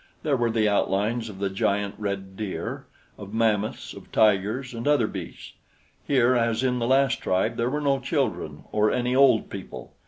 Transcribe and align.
There 0.23 0.35
were 0.35 0.49
the 0.49 0.67
outlines 0.67 1.29
of 1.29 1.37
the 1.37 1.51
giant 1.51 1.93
red 1.99 2.35
deer, 2.35 2.87
of 3.19 3.35
mammoths, 3.35 3.93
of 3.93 4.11
tigers 4.11 4.73
and 4.73 4.87
other 4.87 5.05
beasts. 5.05 5.53
Here, 6.07 6.33
as 6.33 6.63
in 6.63 6.79
the 6.79 6.87
last 6.87 7.17
tribe, 7.21 7.55
there 7.55 7.69
were 7.69 7.81
no 7.81 7.99
children 7.99 8.63
or 8.71 8.89
any 8.91 9.15
old 9.15 9.51
people. 9.51 9.93